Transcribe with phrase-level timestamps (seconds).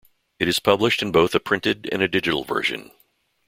[0.39, 2.89] It is published in both a printed and a digital version.